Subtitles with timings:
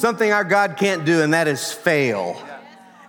[0.00, 2.42] something our God can't do, and that is fail.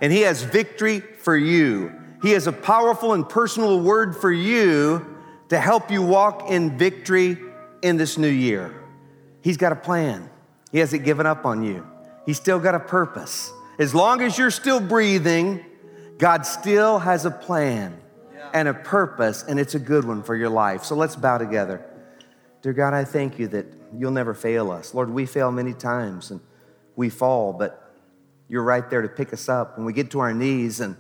[0.02, 1.92] And He has victory for you.
[2.22, 5.18] He has a powerful and personal word for you
[5.50, 7.38] to help you walk in victory
[7.82, 8.84] in this new year.
[9.42, 10.30] He's got a plan,
[10.72, 11.88] He hasn't given up on you.
[12.26, 13.52] He's still got a purpose.
[13.80, 15.66] As long as you're still breathing,
[16.20, 18.00] God still has a plan
[18.54, 20.84] and a purpose, and it's a good one for your life.
[20.84, 21.84] So let's bow together.
[22.62, 23.66] Dear God, I thank you that
[23.98, 24.94] you'll never fail us.
[24.94, 26.42] Lord, we fail many times and
[26.96, 27.94] we fall, but
[28.48, 30.98] you're right there to pick us up when we get to our knees and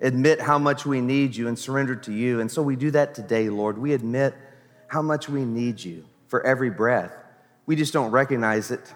[0.00, 2.40] admit how much we need you and surrender to you.
[2.40, 3.78] And so we do that today, Lord.
[3.78, 4.34] We admit
[4.88, 7.12] how much we need you for every breath.
[7.66, 8.92] We just don't recognize it.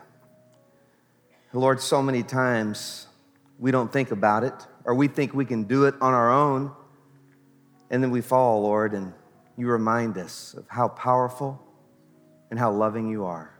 [1.53, 3.07] Lord, so many times
[3.59, 6.73] we don't think about it, or we think we can do it on our own.
[7.91, 9.15] And then we fall, Lord, and
[9.57, 11.63] you remind us of how powerful
[12.51, 13.53] and how loving you are.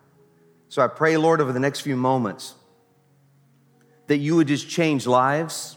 [0.69, 2.55] So I pray, Lord, over the next few moments,
[4.07, 5.77] that you would just change lives,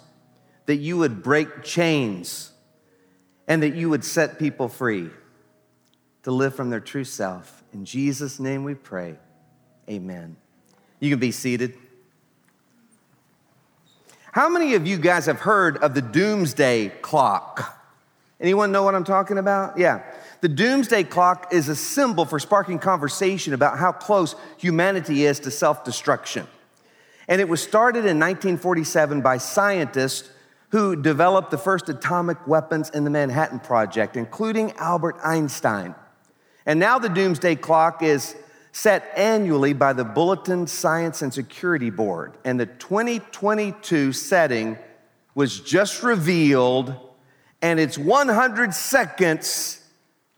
[0.65, 2.51] that you would break chains,
[3.47, 5.09] and that you would set people free
[6.23, 7.63] to live from their true self.
[7.73, 9.15] In Jesus' name we pray.
[9.89, 10.35] Amen.
[10.99, 11.75] You can be seated.
[14.31, 17.75] How many of you guys have heard of the doomsday clock?
[18.39, 19.77] Anyone know what I'm talking about?
[19.77, 20.03] Yeah.
[20.41, 25.51] The doomsday clock is a symbol for sparking conversation about how close humanity is to
[25.51, 26.47] self destruction.
[27.29, 30.29] And it was started in 1947 by scientists
[30.69, 35.93] who developed the first atomic weapons in the Manhattan Project, including Albert Einstein.
[36.65, 38.35] And now the doomsday clock is
[38.71, 42.37] set annually by the Bulletin Science and Security Board.
[42.43, 44.77] And the 2022 setting
[45.35, 46.95] was just revealed,
[47.61, 49.83] and it's 100 seconds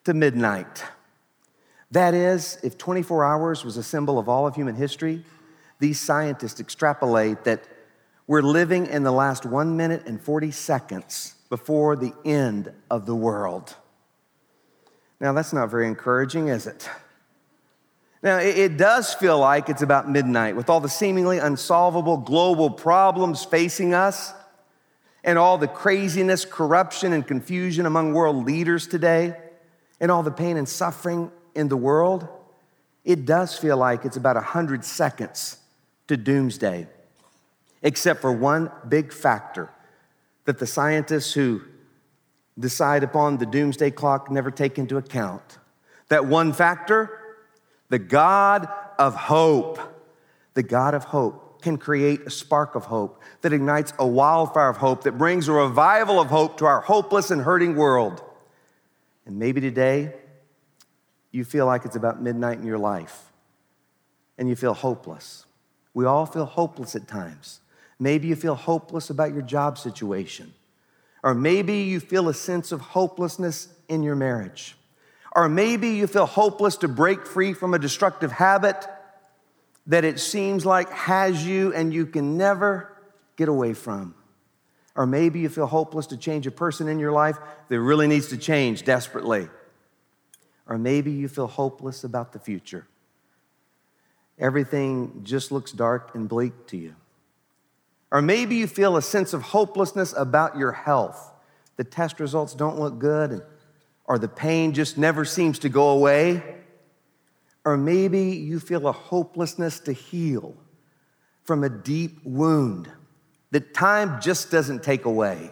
[0.04, 0.84] to midnight.
[1.92, 5.24] That is, if 24 hours was a symbol of all of human history,
[5.82, 7.64] these scientists extrapolate that
[8.28, 13.16] we're living in the last one minute and 40 seconds before the end of the
[13.16, 13.76] world.
[15.20, 16.88] Now, that's not very encouraging, is it?
[18.22, 23.44] Now, it does feel like it's about midnight with all the seemingly unsolvable global problems
[23.44, 24.34] facing us
[25.24, 29.36] and all the craziness, corruption, and confusion among world leaders today
[30.00, 32.28] and all the pain and suffering in the world.
[33.04, 35.58] It does feel like it's about 100 seconds
[36.08, 36.88] to doomsday,
[37.82, 39.70] except for one big factor
[40.46, 41.62] that the scientists who
[42.60, 45.58] decide upon the doomsday clock never take into account.
[46.10, 47.18] That one factor
[47.90, 49.78] the God of hope,
[50.54, 54.78] the God of hope can create a spark of hope that ignites a wildfire of
[54.78, 58.24] hope that brings a revival of hope to our hopeless and hurting world.
[59.26, 60.14] And maybe today
[61.32, 63.32] you feel like it's about midnight in your life
[64.38, 65.46] and you feel hopeless.
[65.94, 67.60] We all feel hopeless at times.
[68.00, 70.54] Maybe you feel hopeless about your job situation,
[71.24, 74.76] or maybe you feel a sense of hopelessness in your marriage.
[75.34, 78.86] Or maybe you feel hopeless to break free from a destructive habit
[79.88, 82.92] that it seems like has you and you can never
[83.38, 84.14] get away from.
[84.96, 87.38] Or maybe you feel hopeless to change a person in your life
[87.70, 89.48] that really needs to change desperately.
[90.68, 92.88] Or maybe you feel hopeless about the future.
[94.40, 96.96] Everything just looks dark and bleak to you.
[98.12, 101.32] Or maybe you feel a sense of hopelessness about your health.
[101.78, 103.42] The test results don't look good
[104.12, 106.44] or the pain just never seems to go away,
[107.64, 110.54] or maybe you feel a hopelessness to heal
[111.44, 112.90] from a deep wound
[113.52, 115.52] that time just doesn't take away.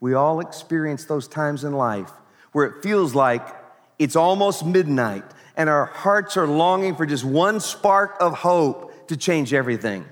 [0.00, 2.10] We all experience those times in life
[2.50, 3.46] where it feels like
[3.96, 5.24] it's almost midnight
[5.56, 10.04] and our hearts are longing for just one spark of hope to change everything.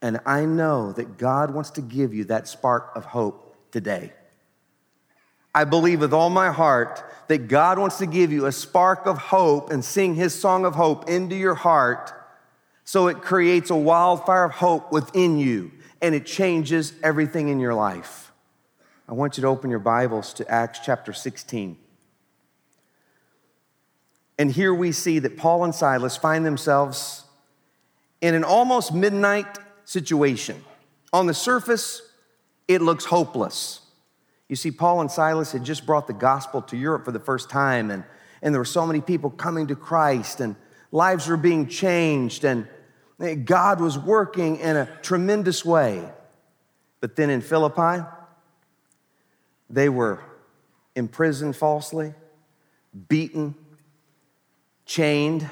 [0.00, 4.12] And I know that God wants to give you that spark of hope today.
[5.54, 9.18] I believe with all my heart that God wants to give you a spark of
[9.18, 12.12] hope and sing his song of hope into your heart
[12.84, 17.74] so it creates a wildfire of hope within you and it changes everything in your
[17.74, 18.32] life.
[19.08, 21.76] I want you to open your Bibles to Acts chapter 16.
[24.38, 27.24] And here we see that Paul and Silas find themselves
[28.20, 30.64] in an almost midnight situation.
[31.12, 32.02] On the surface,
[32.68, 33.80] it looks hopeless.
[34.48, 37.50] You see, Paul and Silas had just brought the gospel to Europe for the first
[37.50, 38.04] time, and,
[38.40, 40.54] and there were so many people coming to Christ, and
[40.92, 42.66] lives were being changed, and
[43.20, 46.08] eh, God was working in a tremendous way.
[47.00, 48.04] But then in Philippi,
[49.68, 50.20] they were
[50.94, 52.14] imprisoned falsely,
[53.08, 53.54] beaten,
[54.88, 55.48] chained,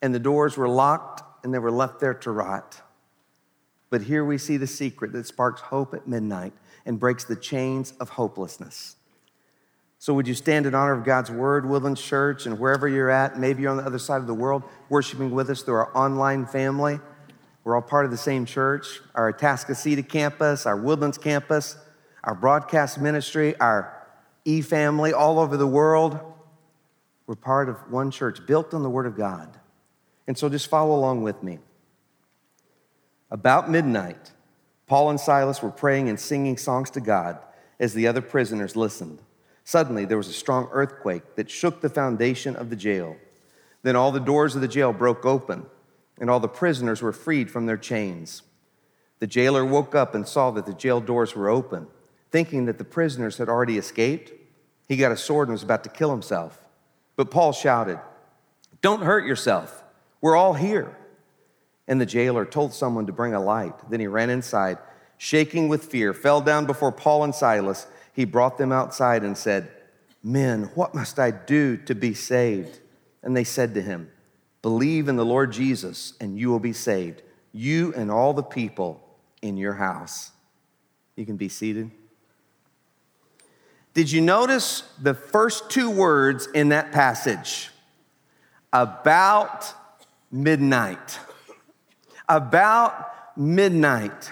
[0.00, 2.80] and the doors were locked and they were left there to rot.
[3.90, 6.52] But here we see the secret that sparks hope at midnight
[6.84, 8.96] and breaks the chains of hopelessness.
[9.98, 13.38] So, would you stand in honor of God's word, Woodland Church, and wherever you're at?
[13.38, 16.46] Maybe you're on the other side of the world worshiping with us through our online
[16.46, 17.00] family.
[17.64, 21.76] We're all part of the same church, our Atascocita campus, our Woodlands campus,
[22.22, 24.06] our broadcast ministry, our
[24.44, 26.20] e family all over the world.
[27.28, 29.58] We're part of one church built on the Word of God.
[30.26, 31.58] And so just follow along with me.
[33.30, 34.32] About midnight,
[34.86, 37.38] Paul and Silas were praying and singing songs to God
[37.78, 39.20] as the other prisoners listened.
[39.62, 43.16] Suddenly, there was a strong earthquake that shook the foundation of the jail.
[43.82, 45.66] Then all the doors of the jail broke open,
[46.18, 48.40] and all the prisoners were freed from their chains.
[49.18, 51.88] The jailer woke up and saw that the jail doors were open.
[52.30, 54.32] Thinking that the prisoners had already escaped,
[54.88, 56.64] he got a sword and was about to kill himself.
[57.18, 57.98] But Paul shouted,
[58.80, 59.82] Don't hurt yourself.
[60.20, 60.96] We're all here.
[61.88, 63.74] And the jailer told someone to bring a light.
[63.90, 64.78] Then he ran inside,
[65.16, 67.88] shaking with fear, fell down before Paul and Silas.
[68.12, 69.68] He brought them outside and said,
[70.22, 72.78] Men, what must I do to be saved?
[73.24, 74.12] And they said to him,
[74.62, 79.02] Believe in the Lord Jesus, and you will be saved, you and all the people
[79.42, 80.30] in your house.
[81.16, 81.90] You can be seated.
[83.98, 87.70] Did you notice the first two words in that passage?
[88.72, 89.74] About
[90.30, 91.18] midnight.
[92.28, 94.30] About midnight.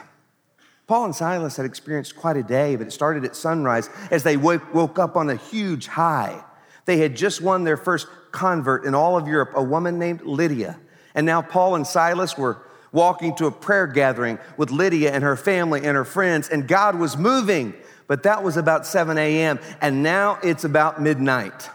[0.87, 4.37] Paul and Silas had experienced quite a day, but it started at sunrise as they
[4.37, 6.45] woke, up on a huge high.
[6.85, 10.79] They had just won their first convert in all of Europe, a woman named Lydia.
[11.13, 15.37] And now Paul and Silas were walking to a prayer gathering with Lydia and her
[15.37, 17.75] family and her friends, and God was moving.
[18.07, 21.71] But that was about 7 a.m., and now it's about midnight.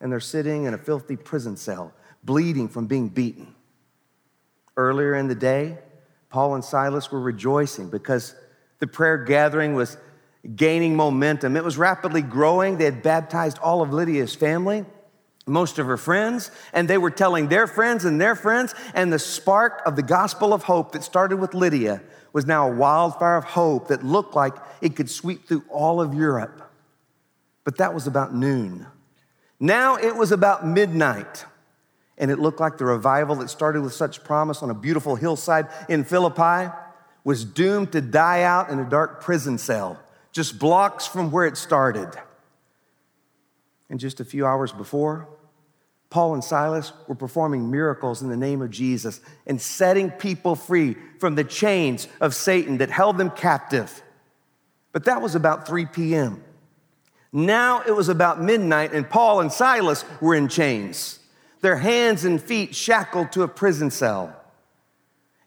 [0.00, 1.92] And they're sitting in a filthy prison cell,
[2.24, 3.54] bleeding from being beaten.
[4.76, 5.78] Earlier in the day,
[6.30, 8.34] Paul and Silas were rejoicing because
[8.78, 9.96] the prayer gathering was
[10.54, 11.56] gaining momentum.
[11.56, 12.78] It was rapidly growing.
[12.78, 14.84] They had baptized all of Lydia's family,
[15.46, 18.74] most of her friends, and they were telling their friends and their friends.
[18.94, 22.00] And the spark of the gospel of hope that started with Lydia
[22.32, 26.14] was now a wildfire of hope that looked like it could sweep through all of
[26.14, 26.70] Europe.
[27.64, 28.86] But that was about noon.
[29.60, 31.44] Now it was about midnight
[32.18, 35.68] and it looked like the revival that started with such promise on a beautiful hillside
[35.88, 36.70] in Philippi
[37.24, 40.00] was doomed to die out in a dark prison cell,
[40.32, 42.10] just blocks from where it started.
[43.88, 45.28] And just a few hours before,
[46.10, 50.96] Paul and Silas were performing miracles in the name of Jesus and setting people free
[51.18, 54.02] from the chains of Satan that held them captive.
[54.92, 56.42] But that was about 3 p.m.
[57.30, 61.18] Now it was about midnight, and Paul and Silas were in chains
[61.60, 64.34] their hands and feet shackled to a prison cell.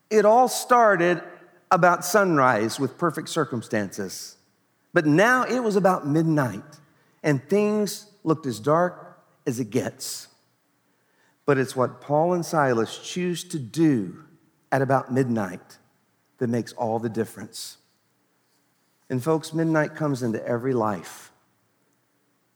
[0.09, 1.23] It all started
[1.71, 4.35] about sunrise with perfect circumstances.
[4.93, 6.65] But now it was about midnight,
[7.23, 10.27] and things looked as dark as it gets.
[11.51, 14.23] But it's what Paul and Silas choose to do
[14.71, 15.79] at about midnight
[16.37, 17.75] that makes all the difference.
[19.09, 21.33] And, folks, midnight comes into every life.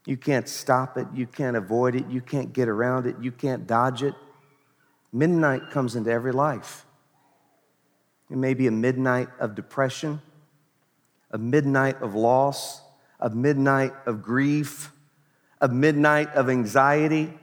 [0.06, 1.08] You can't stop it.
[1.12, 2.08] You can't avoid it.
[2.08, 3.16] You can't get around it.
[3.20, 4.14] You can't dodge it.
[5.12, 6.86] Midnight comes into every life.
[8.30, 10.22] It may be a midnight of depression,
[11.30, 12.80] a midnight of loss,
[13.20, 14.90] a midnight of grief,
[15.60, 17.38] a midnight of anxiety,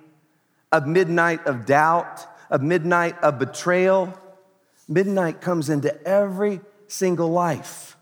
[0.73, 4.11] a midnight of doubt, a midnight of betrayal.
[4.89, 7.95] Midnight comes into every single life.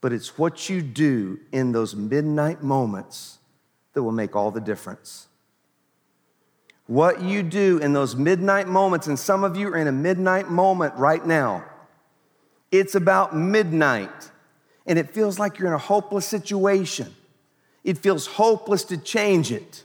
[0.00, 3.38] But it's what you do in those midnight moments
[3.92, 5.26] that will make all the difference.
[6.86, 10.48] What you do in those midnight moments, and some of you are in a midnight
[10.48, 11.64] moment right now.
[12.70, 14.30] It's about midnight,
[14.86, 17.12] and it feels like you're in a hopeless situation.
[17.82, 19.82] It feels hopeless to change it,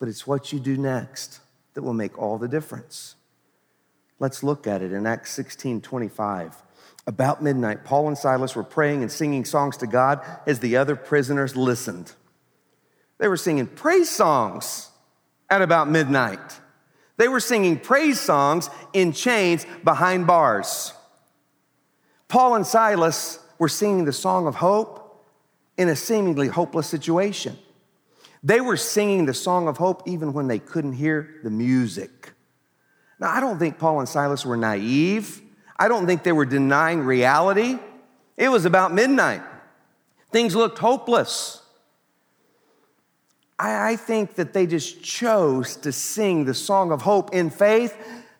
[0.00, 1.38] but it's what you do next
[1.74, 3.14] that will make all the difference.
[4.18, 6.56] Let's look at it in Acts 16 25.
[7.06, 10.96] About midnight, Paul and Silas were praying and singing songs to God as the other
[10.96, 12.12] prisoners listened.
[13.18, 14.90] They were singing praise songs
[15.48, 16.60] at about midnight.
[17.16, 20.92] They were singing praise songs in chains behind bars.
[22.28, 25.26] Paul and Silas were singing the song of hope
[25.76, 27.58] in a seemingly hopeless situation.
[28.42, 32.32] They were singing the song of hope even when they couldn't hear the music.
[33.18, 35.42] Now, I don't think Paul and Silas were naive.
[35.78, 37.78] I don't think they were denying reality.
[38.36, 39.42] It was about midnight.
[40.32, 41.62] Things looked hopeless.
[43.58, 47.96] I, I think that they just chose to sing the song of hope in faith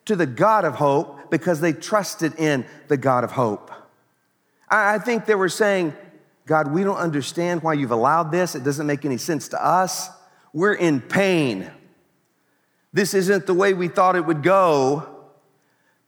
[0.06, 3.70] to the God of hope because they trusted in the God of hope.
[4.68, 5.94] I think they were saying,
[6.50, 8.56] God, we don't understand why you've allowed this.
[8.56, 10.10] It doesn't make any sense to us.
[10.52, 11.70] We're in pain.
[12.92, 15.28] This isn't the way we thought it would go,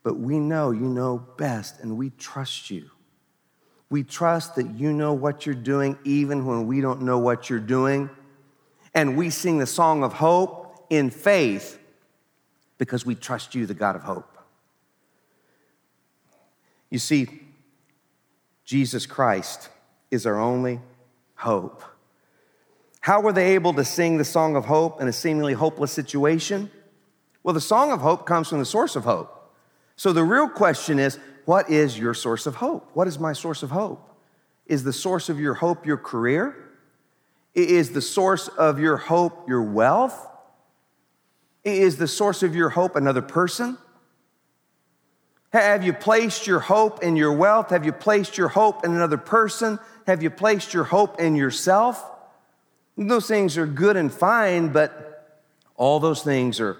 [0.03, 2.89] but we know you know best and we trust you.
[3.89, 7.59] We trust that you know what you're doing even when we don't know what you're
[7.61, 8.09] doing.
[8.93, 11.79] And we sing the song of hope in faith
[12.77, 14.37] because we trust you, the God of hope.
[16.89, 17.29] You see,
[18.65, 19.69] Jesus Christ
[20.13, 20.79] is our only
[21.35, 21.83] hope.
[23.01, 26.71] How were they able to sing the song of hope in a seemingly hopeless situation?
[27.41, 29.51] Well, the song of hope comes from the source of hope.
[29.97, 32.89] So the real question is what is your source of hope?
[32.93, 34.09] What is my source of hope?
[34.65, 36.55] Is the source of your hope your career?
[37.53, 40.29] Is the source of your hope your wealth?
[41.63, 43.77] Is the source of your hope another person?
[45.53, 47.69] Have you placed your hope in your wealth?
[47.69, 49.77] Have you placed your hope in another person?
[50.07, 52.03] Have you placed your hope in yourself?
[52.97, 55.43] Those things are good and fine, but
[55.75, 56.77] all those things are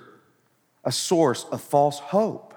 [0.84, 2.56] a source of false hope.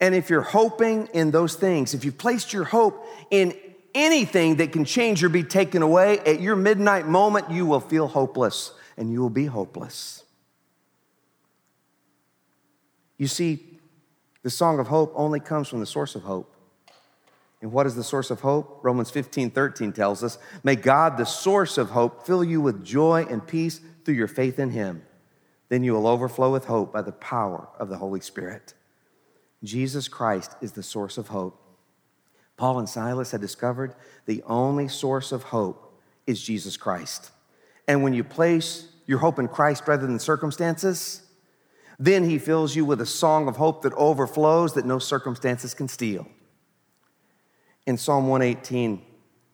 [0.00, 3.52] And if you're hoping in those things, if you've placed your hope in
[3.96, 8.06] anything that can change or be taken away, at your midnight moment, you will feel
[8.06, 10.22] hopeless and you will be hopeless.
[13.18, 13.73] You see,
[14.44, 16.54] the song of hope only comes from the source of hope.
[17.62, 18.80] And what is the source of hope?
[18.82, 23.26] Romans 15, 13 tells us, May God, the source of hope, fill you with joy
[23.30, 25.02] and peace through your faith in Him.
[25.70, 28.74] Then you will overflow with hope by the power of the Holy Spirit.
[29.62, 31.58] Jesus Christ is the source of hope.
[32.58, 33.94] Paul and Silas had discovered
[34.26, 37.30] the only source of hope is Jesus Christ.
[37.88, 41.23] And when you place your hope in Christ rather than circumstances,
[41.98, 45.88] then he fills you with a song of hope that overflows that no circumstances can
[45.88, 46.26] steal.
[47.86, 49.02] In Psalm 118,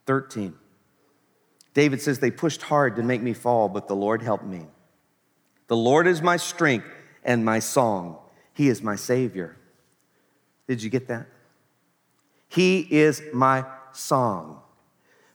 [0.07, 0.55] 13,
[1.75, 4.67] David says, They pushed hard to make me fall, but the Lord helped me.
[5.67, 6.87] The Lord is my strength
[7.25, 8.19] and my song.
[8.55, 9.57] He is my Savior.
[10.67, 11.27] Did you get that?
[12.49, 14.61] He is my song.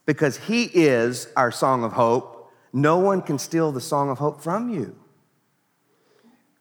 [0.04, 4.42] Because He is our song of hope, no one can steal the song of hope
[4.42, 4.96] from you.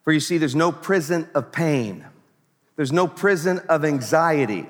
[0.06, 2.06] For you see, there's no prison of pain,
[2.76, 4.70] there's no prison of anxiety,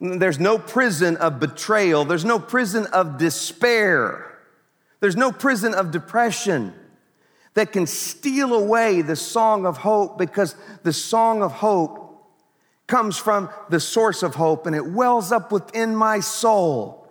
[0.00, 4.38] there's no prison of betrayal, there's no prison of despair,
[5.00, 6.72] there's no prison of depression
[7.52, 11.98] that can steal away the song of hope because the song of hope
[12.86, 17.06] comes from the source of hope and it wells up within my soul.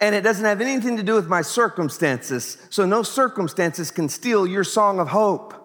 [0.00, 2.58] And it doesn't have anything to do with my circumstances.
[2.70, 5.57] So no circumstances can steal your song of hope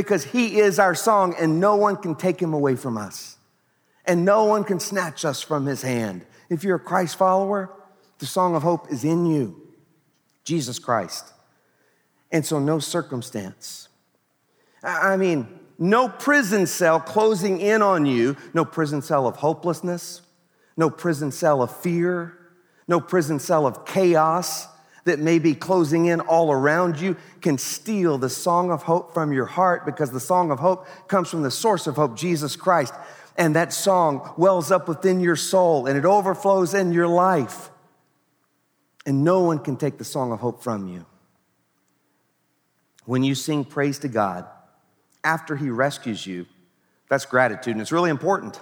[0.00, 3.36] because He is our song and no one can take Him away from us.
[4.06, 6.24] And no one can snatch us from His hand.
[6.48, 7.70] If you're a Christ follower,
[8.18, 9.60] the song of hope is in you
[10.42, 11.26] Jesus Christ.
[12.32, 13.88] And so, no circumstance.
[14.82, 15.46] I mean,
[15.78, 20.22] no prison cell closing in on you, no prison cell of hopelessness,
[20.78, 22.38] no prison cell of fear,
[22.88, 24.66] no prison cell of chaos
[25.04, 29.32] that may be closing in all around you can steal the song of hope from
[29.32, 32.94] your heart because the song of hope comes from the source of hope, Jesus Christ.
[33.36, 37.70] And that song wells up within your soul and it overflows in your life.
[39.06, 41.06] And no one can take the song of hope from you.
[43.06, 44.46] When you sing praise to God
[45.24, 46.46] after He rescues you,
[47.08, 47.72] that's gratitude.
[47.72, 48.60] And it's really important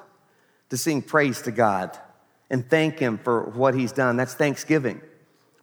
[0.71, 1.99] to sing praise to God
[2.49, 4.17] and thank Him for what He's done.
[4.17, 5.01] That's thanksgiving.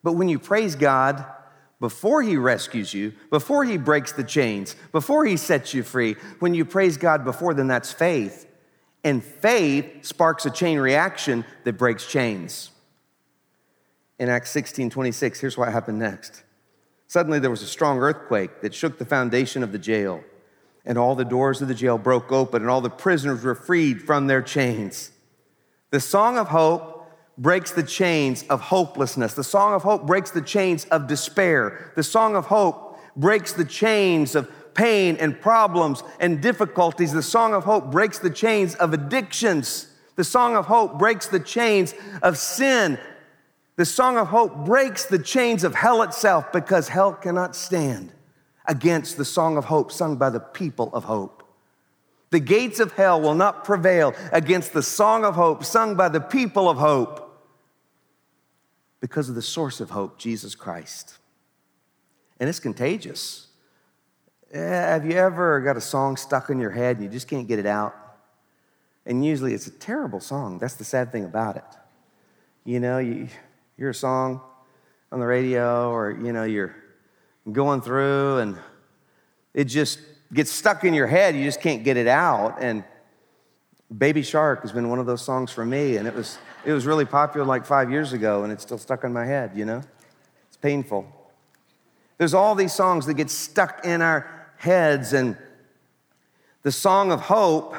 [0.05, 1.25] But when you praise God
[1.79, 6.53] before He rescues you, before He breaks the chains, before He sets you free, when
[6.53, 8.47] you praise God before, then that's faith.
[9.03, 12.69] And faith sparks a chain reaction that breaks chains.
[14.19, 16.43] In Acts 16 26, here's what happened next.
[17.07, 20.23] Suddenly there was a strong earthquake that shook the foundation of the jail,
[20.85, 24.03] and all the doors of the jail broke open, and all the prisoners were freed
[24.03, 25.09] from their chains.
[25.89, 26.94] The song of hope
[27.37, 29.33] breaks the chains of hopelessness.
[29.33, 31.91] The song of hope breaks the chains of despair.
[31.95, 37.13] The song of hope breaks the chains of pain and problems and difficulties.
[37.13, 39.87] The song of hope breaks the chains of addictions.
[40.15, 42.97] The song of hope breaks the chains of sin
[43.77, 48.13] the song of hope breaks the chains of hell itself because hell cannot stand
[48.65, 51.43] against the song of hope sung by the people of hope.
[52.31, 56.21] The gates of hell will not prevail against the song of hope sung by the
[56.21, 57.21] people of hope
[59.05, 61.19] because of the source of hope, Jesus Christ.
[62.39, 63.45] And it's contagious.
[64.51, 67.47] Eh, have you ever got a song stuck in your head and you just can't
[67.47, 67.95] get it out?
[69.05, 70.57] And usually it's a terrible song.
[70.57, 71.63] That's the sad thing about it.
[72.63, 73.27] You know, you
[73.77, 74.41] hear a song
[75.11, 76.75] on the radio or, you know, you're
[77.51, 78.57] going through and
[79.53, 79.99] it just
[80.33, 81.35] gets stuck in your head.
[81.35, 82.57] You just can't get it out.
[82.59, 82.83] And
[83.95, 85.97] Baby Shark has been one of those songs for me.
[85.97, 89.03] And it was, it was really popular like five years ago and it's still stuck
[89.03, 89.81] in my head, you know?
[90.47, 91.05] It's painful.
[92.17, 95.37] There's all these songs that get stuck in our heads and
[96.63, 97.75] the song of hope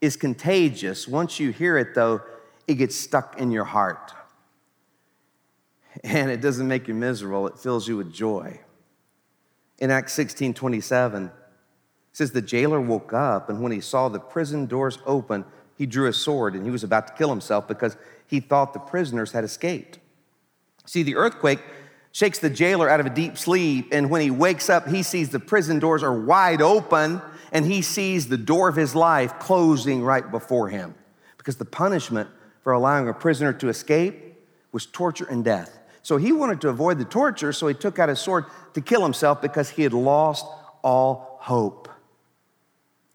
[0.00, 1.06] is contagious.
[1.06, 2.22] Once you hear it, though,
[2.66, 4.12] it gets stuck in your heart.
[6.04, 8.60] And it doesn't make you miserable, it fills you with joy.
[9.78, 11.32] In Acts 16 27, it
[12.12, 15.44] says, The jailer woke up, and when he saw the prison doors open,
[15.78, 18.80] he drew his sword and he was about to kill himself because he thought the
[18.80, 19.98] prisoners had escaped.
[20.84, 21.60] See, the earthquake
[22.12, 25.30] shakes the jailer out of a deep sleep, and when he wakes up, he sees
[25.30, 30.02] the prison doors are wide open and he sees the door of his life closing
[30.02, 30.94] right before him
[31.36, 32.28] because the punishment
[32.62, 34.36] for allowing a prisoner to escape
[34.72, 35.78] was torture and death.
[36.02, 39.02] So he wanted to avoid the torture, so he took out his sword to kill
[39.02, 40.44] himself because he had lost
[40.82, 41.88] all hope.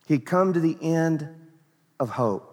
[0.08, 1.28] He'd come to the end
[2.00, 2.53] of hope.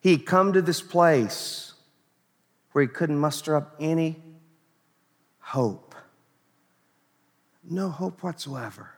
[0.00, 1.74] He'd come to this place
[2.72, 4.22] where he couldn't muster up any
[5.38, 5.94] hope.
[7.62, 8.90] No hope whatsoever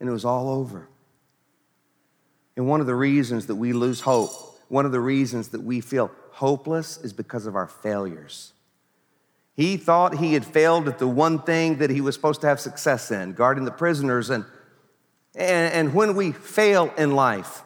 [0.00, 0.88] and it was all over.
[2.56, 4.30] And one of the reasons that we lose hope,
[4.68, 8.54] one of the reasons that we feel hopeless is because of our failures.
[9.54, 12.60] He thought he had failed at the one thing that he was supposed to have
[12.60, 14.30] success in, guarding the prisoners.
[14.30, 14.44] And,
[15.34, 17.62] and, and when we fail in life,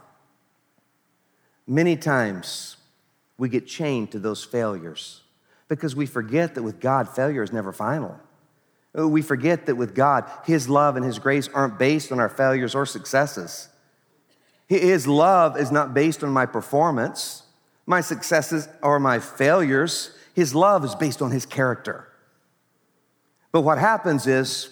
[1.67, 2.77] many times
[3.39, 5.23] we get chained to those failures
[5.69, 8.19] because we forget that with God, failure is never final.
[8.97, 12.29] Uh, we forget that with God, His love and His grace aren't based on our
[12.29, 13.69] failures or successes.
[14.67, 17.43] His love is not based on my performance,
[17.87, 20.11] my successes, or my failures.
[20.35, 22.09] His love is based on His character.
[23.53, 24.71] But what happens is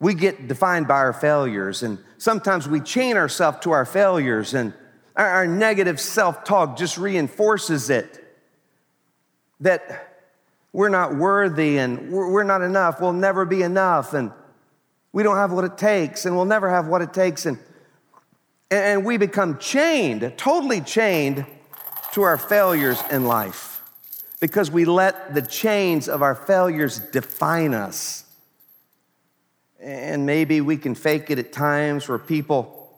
[0.00, 4.74] we get defined by our failures, and sometimes we chain ourselves to our failures, and
[5.16, 8.20] our negative self talk just reinforces it.
[9.60, 10.22] That
[10.72, 13.00] we're not worthy and we're not enough.
[13.00, 14.12] We'll never be enough.
[14.12, 14.32] And
[15.12, 17.46] we don't have what it takes and we'll never have what it takes.
[17.46, 17.58] And,
[18.70, 21.46] and we become chained, totally chained
[22.12, 23.82] to our failures in life
[24.40, 28.24] because we let the chains of our failures define us.
[29.80, 32.92] And maybe we can fake it at times where people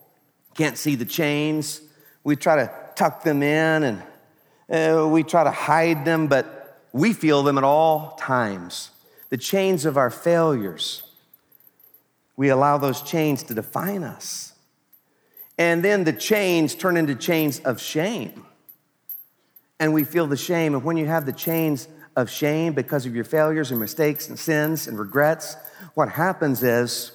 [0.55, 1.83] can't see the chains.
[2.27, 4.03] We try to tuck them in and
[4.69, 8.91] uh, we try to hide them, but we feel them at all times.
[9.31, 11.05] The chains of our failures,
[12.37, 14.55] we allow those chains to define us.
[15.57, 18.45] And then the chains turn into chains of shame.
[19.79, 20.75] And we feel the shame.
[20.75, 21.87] And when you have the chains
[22.17, 25.57] of shame because of your failures and mistakes and sins and regrets,
[25.95, 27.12] what happens is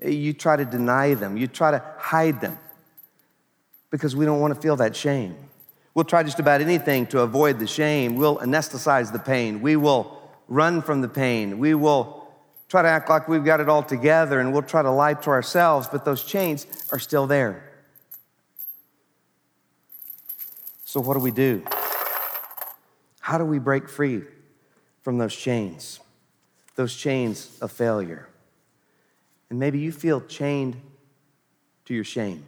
[0.00, 2.58] you try to deny them, you try to hide them
[3.90, 5.36] because we don't want to feel that shame.
[5.94, 8.16] We'll try just about anything to avoid the shame.
[8.16, 9.60] We'll anesthetize the pain.
[9.60, 11.58] We will run from the pain.
[11.58, 12.28] We will
[12.68, 15.30] try to act like we've got it all together and we'll try to lie to
[15.30, 17.64] ourselves, but those chains are still there.
[20.84, 21.62] So, what do we do?
[23.20, 24.22] How do we break free
[25.02, 26.00] from those chains,
[26.76, 28.28] those chains of failure?
[29.50, 30.80] And maybe you feel chained
[31.86, 32.46] to your shame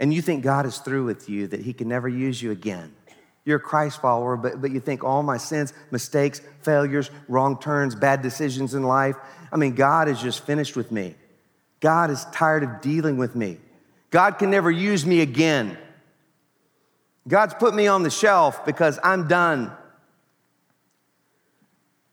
[0.00, 2.92] and you think God is through with you, that He can never use you again.
[3.44, 7.94] You're a Christ follower, but, but you think all my sins, mistakes, failures, wrong turns,
[7.94, 9.16] bad decisions in life,
[9.52, 11.14] I mean, God is just finished with me.
[11.80, 13.58] God is tired of dealing with me.
[14.10, 15.78] God can never use me again.
[17.28, 19.72] God's put me on the shelf because I'm done.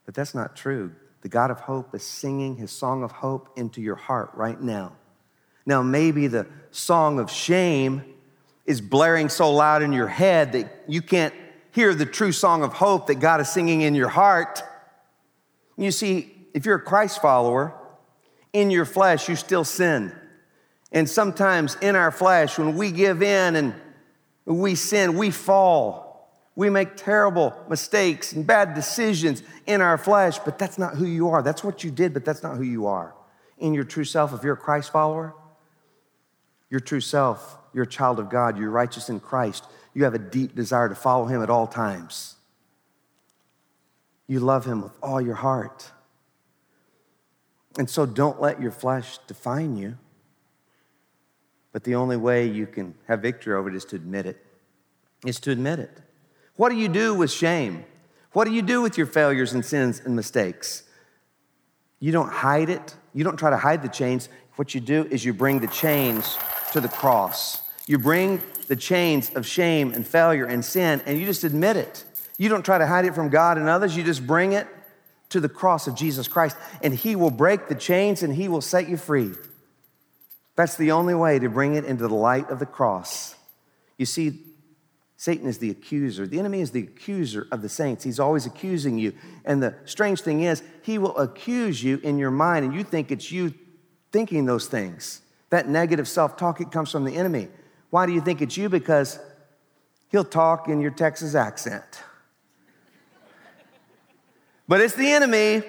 [0.05, 0.93] But that's not true.
[1.21, 4.93] The God of hope is singing his song of hope into your heart right now.
[5.67, 8.01] Now, maybe the song of shame
[8.65, 11.33] is blaring so loud in your head that you can't
[11.71, 14.63] hear the true song of hope that God is singing in your heart.
[15.77, 17.73] You see, if you're a Christ follower,
[18.53, 20.13] in your flesh, you still sin.
[20.93, 23.75] And sometimes in our flesh, when we give in and
[24.45, 26.31] we sin, we fall.
[26.55, 31.27] We make terrible mistakes and bad decisions in our flesh, but that's not who you
[31.27, 31.43] are.
[31.43, 33.13] That's what you did, but that's not who you are.
[33.57, 35.35] In your true self, if you're a Christ follower,
[36.69, 39.65] your true self, you're a child of God, you're righteous in Christ.
[39.93, 42.35] You have a deep desire to follow Him at all times.
[44.27, 45.91] You love Him with all your heart.
[47.77, 49.97] And so don't let your flesh define you.
[51.71, 54.43] But the only way you can have victory over it is to admit it.
[55.25, 56.01] Is to admit it.
[56.55, 57.85] What do you do with shame?
[58.33, 60.83] What do you do with your failures and sins and mistakes?
[61.99, 62.95] You don't hide it.
[63.13, 64.29] You don't try to hide the chains.
[64.55, 66.37] What you do is you bring the chains
[66.77, 67.61] to the cross.
[67.87, 72.05] You bring the chains of shame and failure and sin, and you just admit it.
[72.37, 73.97] You don't try to hide it from God and others.
[73.97, 74.67] You just bring it
[75.29, 78.61] to the cross of Jesus Christ, and He will break the chains and He will
[78.61, 79.31] set you free.
[80.55, 83.35] That's the only way to bring it into the light of the cross.
[83.97, 84.43] You see,
[85.15, 86.27] Satan is the accuser.
[86.27, 88.03] The enemy is the accuser of the saints.
[88.03, 89.13] He's always accusing you.
[89.45, 93.11] And the strange thing is, he will accuse you in your mind, and you think
[93.11, 93.53] it's you
[94.11, 95.21] thinking those things.
[95.49, 97.47] That negative self talk, it comes from the enemy.
[97.89, 98.69] Why do you think it's you?
[98.69, 99.19] Because
[100.09, 102.03] he'll talk in your Texas accent.
[104.67, 105.63] But it's the enemy.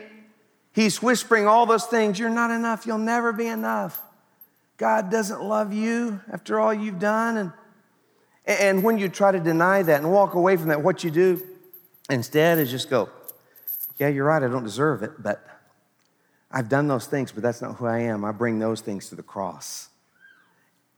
[0.72, 2.18] He's whispering all those things.
[2.18, 2.86] You're not enough.
[2.86, 4.00] You'll never be enough.
[4.76, 7.36] God doesn't love you after all you've done.
[7.36, 7.52] And,
[8.46, 11.42] and when you try to deny that and walk away from that, what you do
[12.10, 13.08] instead is just go,
[13.98, 14.42] Yeah, you're right.
[14.42, 15.44] I don't deserve it, but
[16.50, 18.24] I've done those things, but that's not who I am.
[18.24, 19.88] I bring those things to the cross.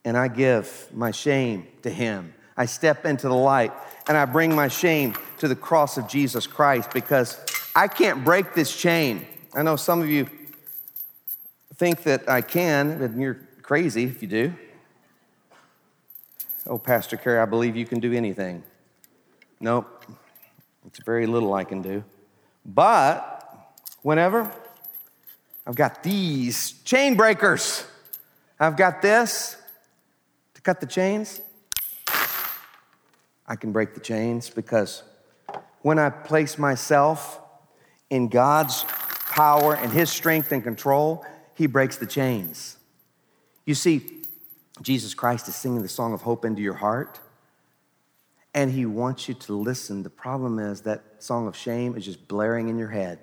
[0.05, 2.33] And I give my shame to Him.
[2.57, 3.73] I step into the light
[4.09, 7.39] and I bring my shame to the cross of Jesus Christ because
[7.75, 9.27] I can't break this chain.
[9.55, 10.29] I know some of you
[11.77, 14.55] think that I can, but you're crazy if you do.
[16.67, 18.63] Oh, Pastor Kerry, I believe you can do anything.
[19.59, 20.05] Nope,
[20.87, 22.05] it's very little I can do.
[22.65, 24.53] But whenever
[25.71, 27.87] I've got these chain breakers,
[28.59, 29.57] I've got this
[30.55, 31.41] to cut the chains.
[33.47, 35.05] I can break the chains because
[35.83, 37.39] when I place myself
[38.11, 38.83] in God's
[39.27, 42.77] power and His strength and control, He breaks the chains.
[43.65, 44.25] You see,
[44.83, 47.21] Jesus Christ is singing the song of hope into your heart,
[48.55, 50.03] and He wants you to listen.
[50.03, 53.21] The problem is that song of shame is just blaring in your head.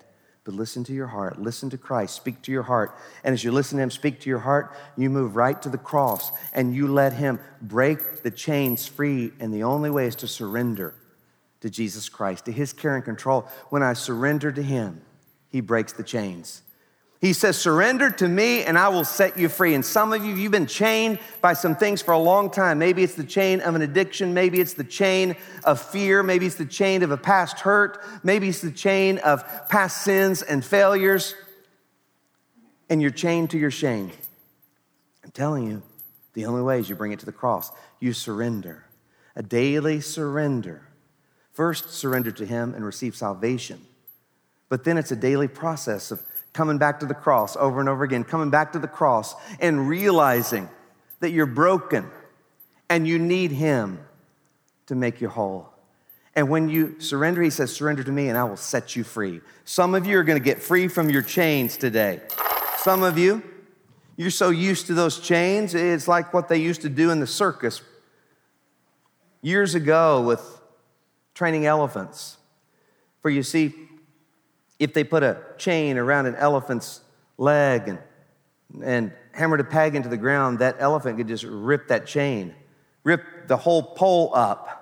[0.47, 1.41] But listen to your heart.
[1.41, 2.15] Listen to Christ.
[2.15, 2.97] Speak to your heart.
[3.25, 5.77] And as you listen to Him speak to your heart, you move right to the
[5.77, 9.33] cross and you let Him break the chains free.
[9.41, 10.93] And the only way is to surrender
[11.59, 13.41] to Jesus Christ, to his care and control.
[13.71, 15.01] When I surrender to him,
[15.49, 16.61] he breaks the chains.
[17.19, 19.73] He says, Surrender to me and I will set you free.
[19.73, 22.79] And some of you, you've been chained by some things for a long time.
[22.79, 24.33] Maybe it's the chain of an addiction.
[24.33, 26.21] Maybe it's the chain of fear.
[26.23, 28.03] Maybe it's the chain of a past hurt.
[28.23, 31.35] Maybe it's the chain of past sins and failures.
[32.89, 34.11] And you're chained to your shame.
[35.23, 35.81] I'm telling you,
[36.33, 37.71] the only way is you bring it to the cross.
[37.99, 38.85] You surrender,
[39.35, 40.87] a daily surrender
[41.57, 43.83] First, surrender to Him and receive salvation.
[44.69, 46.21] But then it's a daily process of
[46.57, 49.87] coming back to the cross over and over again, coming back to the cross and
[49.87, 50.67] realizing
[51.19, 52.09] that you're broken
[52.89, 53.99] and you need Him
[54.87, 55.69] to make you whole.
[56.35, 59.41] And when you surrender, He says, Surrender to me and I will set you free.
[59.65, 62.21] Some of you are going to get free from your chains today.
[62.79, 63.43] Some of you,
[64.15, 67.27] you're so used to those chains, it's like what they used to do in the
[67.27, 67.83] circus
[69.43, 70.41] years ago with
[71.35, 72.37] training elephants.
[73.21, 73.75] For you see,
[74.79, 77.01] if they put a chain around an elephant's
[77.37, 77.99] leg and,
[78.83, 82.53] and hammered a peg into the ground, that elephant could just rip that chain,
[83.03, 84.73] rip the whole pole up.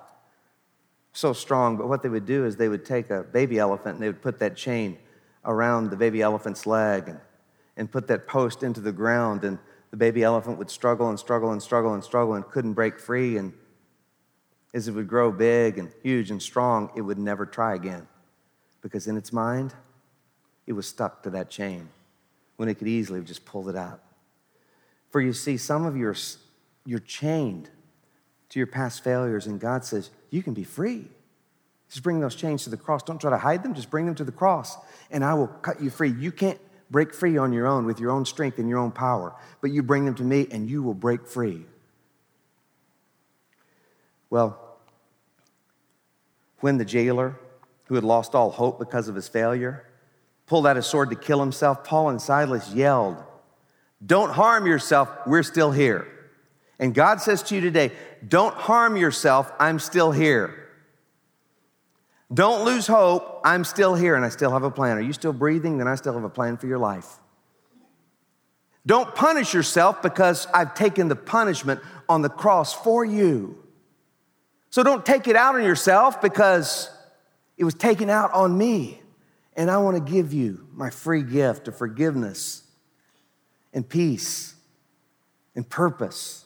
[1.12, 1.78] So strong.
[1.78, 4.20] But what they would do is they would take a baby elephant and they would
[4.20, 4.98] put that chain
[5.46, 7.20] around the baby elephant's leg and,
[7.78, 9.42] and put that post into the ground.
[9.44, 9.58] And
[9.90, 13.38] the baby elephant would struggle and struggle and struggle and struggle and couldn't break free.
[13.38, 13.54] And
[14.74, 18.06] as it would grow big and huge and strong, it would never try again.
[18.82, 19.74] Because in its mind,
[20.66, 21.88] it was stuck to that chain
[22.56, 24.00] when it could easily have just pulled it out.
[25.10, 26.16] For you see, some of you are
[26.84, 27.68] you're chained
[28.48, 31.08] to your past failures, and God says, You can be free.
[31.88, 33.02] Just bring those chains to the cross.
[33.02, 34.76] Don't try to hide them, just bring them to the cross,
[35.10, 36.10] and I will cut you free.
[36.10, 36.58] You can't
[36.90, 39.82] break free on your own with your own strength and your own power, but you
[39.82, 41.64] bring them to me, and you will break free.
[44.30, 44.58] Well,
[46.60, 47.38] when the jailer,
[47.84, 49.84] who had lost all hope because of his failure,
[50.46, 53.22] pulled out his sword to kill himself, Paul and Silas yelled,
[54.04, 56.08] Don't harm yourself, we're still here.
[56.78, 57.92] And God says to you today,
[58.26, 60.62] Don't harm yourself, I'm still here.
[62.32, 64.96] Don't lose hope, I'm still here and I still have a plan.
[64.96, 65.78] Are you still breathing?
[65.78, 67.06] Then I still have a plan for your life.
[68.84, 73.62] Don't punish yourself because I've taken the punishment on the cross for you.
[74.70, 76.90] So don't take it out on yourself because
[77.56, 79.00] it was taken out on me.
[79.56, 82.62] And I want to give you my free gift of forgiveness
[83.72, 84.54] and peace
[85.54, 86.44] and purpose.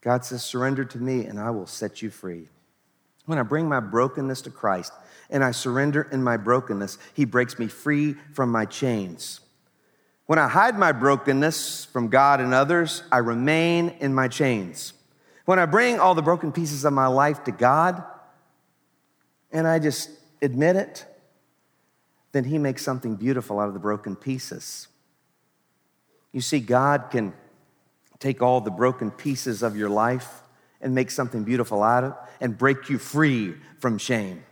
[0.00, 2.48] God says, Surrender to me and I will set you free.
[3.26, 4.92] When I bring my brokenness to Christ
[5.28, 9.40] and I surrender in my brokenness, He breaks me free from my chains.
[10.26, 14.92] When I hide my brokenness from God and others, I remain in my chains.
[15.44, 18.02] When I bring all the broken pieces of my life to God
[19.52, 20.10] and I just
[20.42, 21.04] admit it,
[22.32, 24.88] then He makes something beautiful out of the broken pieces.
[26.32, 27.32] You see, God can
[28.18, 30.42] take all the broken pieces of your life
[30.80, 34.44] and make something beautiful out of it and break you free from shame.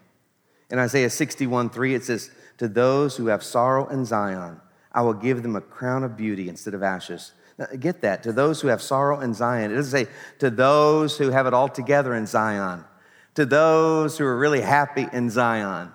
[0.70, 4.60] In Isaiah 61 3, it says, To those who have sorrow in Zion,
[4.92, 7.32] I will give them a crown of beauty instead of ashes.
[7.58, 8.22] Now, get that.
[8.24, 9.70] To those who have sorrow in Zion.
[9.70, 12.84] It doesn't say to those who have it all together in Zion,
[13.34, 15.92] to those who are really happy in Zion,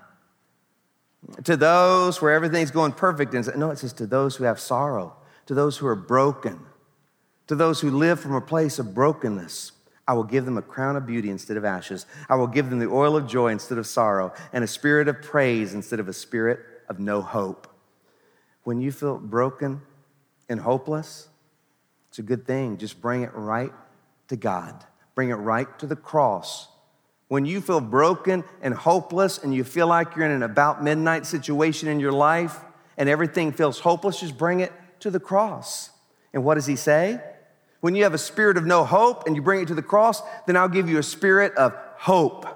[1.43, 3.31] to those where everything's going perfect.
[3.31, 3.59] Zion.
[3.59, 6.59] No, it says to those who have sorrow, to those who are broken,
[7.47, 9.71] to those who live from a place of brokenness,
[10.07, 12.05] I will give them a crown of beauty instead of ashes.
[12.29, 15.21] I will give them the oil of joy instead of sorrow, and a spirit of
[15.21, 17.67] praise instead of a spirit of no hope.
[18.63, 19.81] When you feel broken
[20.47, 21.27] and hopeless,
[22.09, 22.77] it's a good thing.
[22.77, 23.71] Just bring it right
[24.29, 26.67] to God, bring it right to the cross.
[27.29, 31.27] When you feel broken and hopeless and you feel like you're in an about midnight
[31.27, 32.59] situation in your life
[32.97, 35.91] and everything feels hopeless, just bring it to the cross.
[36.33, 37.21] And what does he say?
[37.81, 40.21] When you have a spirit of no hope and you bring it to the cross,
[40.47, 42.47] then I'll give you a spirit of hope.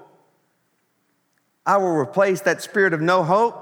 [1.64, 3.60] I will replace that spirit of no hope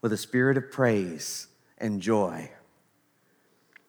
[0.00, 2.50] with a spirit of praise and joy.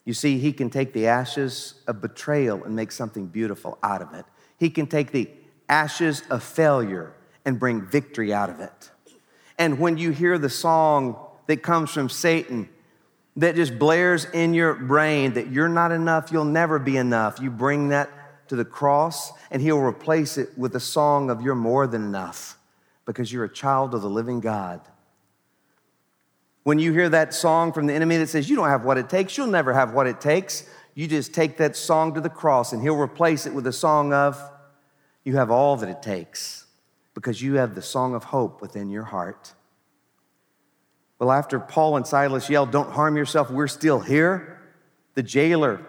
[0.03, 4.13] You see, he can take the ashes of betrayal and make something beautiful out of
[4.13, 4.25] it.
[4.59, 5.29] He can take the
[5.69, 7.13] ashes of failure
[7.45, 8.91] and bring victory out of it.
[9.57, 12.69] And when you hear the song that comes from Satan,
[13.37, 17.39] that just blares in your brain that you're not enough, you'll never be enough.
[17.41, 18.09] You bring that
[18.47, 22.57] to the cross, and He'll replace it with a song of You're more than enough
[23.05, 24.81] because you're a child of the living God.
[26.63, 29.09] When you hear that song from the enemy that says, You don't have what it
[29.09, 32.71] takes, you'll never have what it takes, you just take that song to the cross,
[32.71, 34.41] and He'll replace it with a song of
[35.25, 36.65] You have all that it takes
[37.13, 39.53] because you have the song of hope within your heart.
[41.19, 44.61] Well, after Paul and Silas yelled, Don't harm yourself, we're still here,
[45.15, 45.85] the jailer,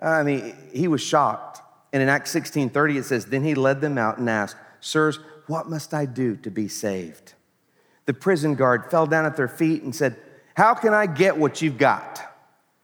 [0.00, 1.62] I mean, he was shocked.
[1.92, 5.18] And in Acts 16 30, it says, Then he led them out and asked, Sirs,
[5.46, 7.34] what must I do to be saved?
[8.04, 10.16] The prison guard fell down at their feet and said,
[10.54, 12.22] How can I get what you've got?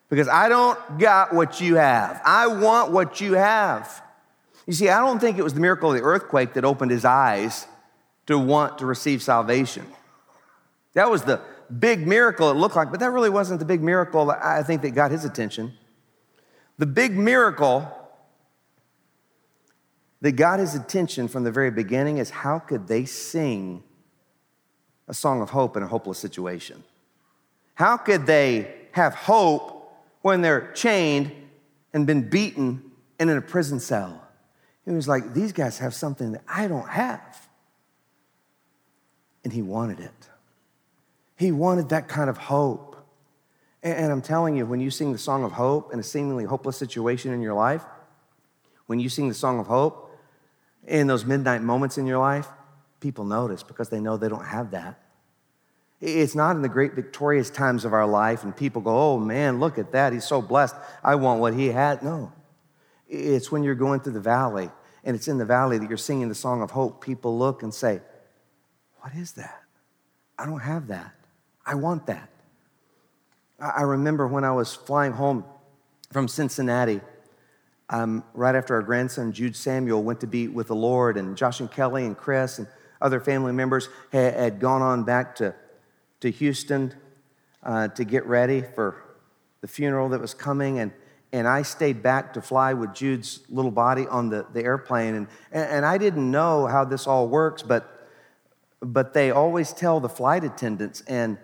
[0.08, 2.20] Because I don't got what you have.
[2.24, 4.02] I want what you have.
[4.72, 7.04] You see, I don't think it was the miracle of the earthquake that opened his
[7.04, 7.66] eyes
[8.24, 9.84] to want to receive salvation.
[10.94, 11.42] That was the
[11.78, 14.80] big miracle it looked like, but that really wasn't the big miracle that I think
[14.80, 15.74] that got his attention.
[16.78, 17.86] The big miracle
[20.22, 23.82] that got his attention from the very beginning is how could they sing
[25.06, 26.82] a song of hope in a hopeless situation?
[27.74, 31.30] How could they have hope when they're chained
[31.92, 34.20] and been beaten and in a prison cell?
[34.84, 37.48] He was like, These guys have something that I don't have.
[39.44, 40.28] And he wanted it.
[41.36, 42.96] He wanted that kind of hope.
[43.82, 46.76] And I'm telling you, when you sing the song of hope in a seemingly hopeless
[46.76, 47.82] situation in your life,
[48.86, 50.16] when you sing the song of hope
[50.86, 52.46] in those midnight moments in your life,
[53.00, 55.00] people notice because they know they don't have that.
[56.00, 59.60] It's not in the great victorious times of our life and people go, oh man,
[59.60, 60.12] look at that.
[60.12, 60.74] He's so blessed.
[61.02, 62.02] I want what he had.
[62.02, 62.32] No.
[63.12, 64.70] It's when you're going through the valley
[65.04, 67.04] and it's in the valley that you're singing the song of hope.
[67.04, 68.00] People look and say,
[69.00, 69.62] what is that?
[70.38, 71.12] I don't have that.
[71.66, 72.30] I want that.
[73.60, 75.44] I remember when I was flying home
[76.10, 77.02] from Cincinnati,
[77.90, 81.60] um, right after our grandson Jude Samuel went to be with the Lord, and Josh
[81.60, 82.66] and Kelly and Chris and
[83.00, 85.54] other family members had, had gone on back to,
[86.20, 86.94] to Houston
[87.62, 88.96] uh, to get ready for
[89.60, 90.78] the funeral that was coming.
[90.78, 90.92] And,
[91.32, 95.14] and I stayed back to fly with Jude's little body on the, the airplane.
[95.14, 98.08] And, and I didn't know how this all works, but,
[98.80, 101.38] but they always tell the flight attendants, and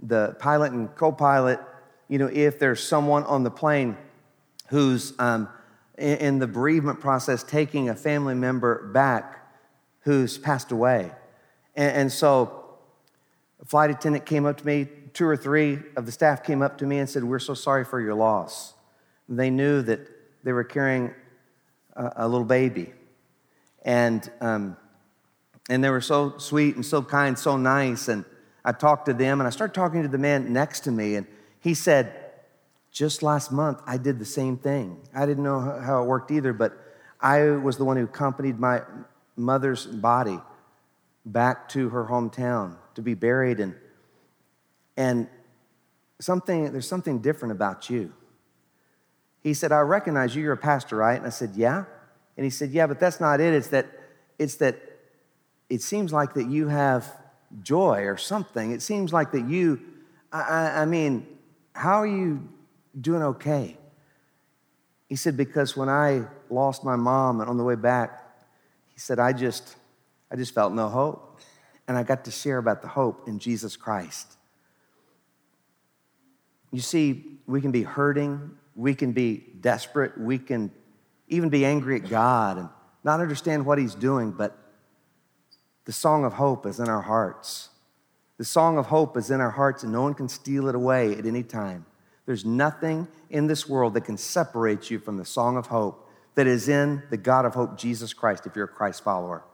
[0.00, 1.60] the pilot and co pilot,
[2.08, 3.96] you know, if there's someone on the plane
[4.68, 5.48] who's um,
[5.98, 9.40] in, in the bereavement process taking a family member back
[10.00, 11.12] who's passed away.
[11.74, 12.60] And, and so,
[13.60, 16.78] a flight attendant came up to me, two or three of the staff came up
[16.78, 18.73] to me and said, We're so sorry for your loss.
[19.28, 20.00] They knew that
[20.42, 21.14] they were carrying
[21.94, 22.92] a, a little baby.
[23.82, 24.76] And, um,
[25.68, 28.08] and they were so sweet and so kind, so nice.
[28.08, 28.24] And
[28.64, 31.26] I talked to them and I started talking to the man next to me, and
[31.60, 32.20] he said,
[32.90, 35.00] just last month, I did the same thing.
[35.14, 36.72] I didn't know how it worked either, but
[37.20, 38.82] I was the one who accompanied my
[39.36, 40.38] mother's body
[41.26, 43.58] back to her hometown to be buried.
[43.58, 43.74] And,
[44.96, 45.26] and
[46.20, 48.12] something, there's something different about you.
[49.44, 51.16] He said, I recognize you, you're a pastor, right?
[51.16, 51.84] And I said, Yeah.
[52.36, 53.52] And he said, Yeah, but that's not it.
[53.52, 53.86] It's that,
[54.38, 54.80] it's that
[55.68, 57.06] it seems like that you have
[57.62, 58.72] joy or something.
[58.72, 59.80] It seems like that you,
[60.32, 61.26] I, I mean,
[61.74, 62.48] how are you
[62.98, 63.76] doing okay?
[65.08, 68.22] He said, Because when I lost my mom and on the way back,
[68.94, 69.76] he said, I just,
[70.30, 71.38] I just felt no hope.
[71.86, 74.38] And I got to share about the hope in Jesus Christ.
[76.72, 80.70] You see, we can be hurting, we can be desperate, we can
[81.28, 82.68] even be angry at God and
[83.02, 84.56] not understand what He's doing, but
[85.84, 87.68] the song of hope is in our hearts.
[88.38, 91.16] The song of hope is in our hearts, and no one can steal it away
[91.16, 91.86] at any time.
[92.26, 96.46] There's nothing in this world that can separate you from the song of hope that
[96.46, 99.44] is in the God of hope, Jesus Christ, if you're a Christ follower.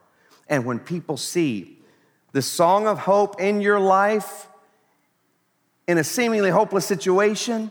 [0.48, 1.78] And when people see
[2.32, 4.46] the song of hope in your life
[5.86, 7.70] in a seemingly hopeless situation,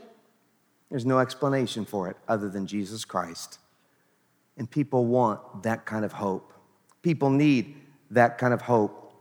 [0.89, 3.59] there's no explanation for it other than Jesus Christ.
[4.57, 6.53] And people want that kind of hope.
[7.01, 7.75] People need
[8.11, 9.13] that kind of hope.